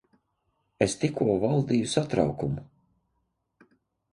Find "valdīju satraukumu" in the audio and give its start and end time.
1.43-2.65